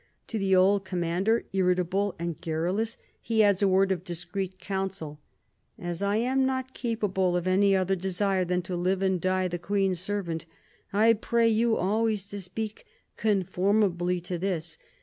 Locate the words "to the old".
0.29-0.83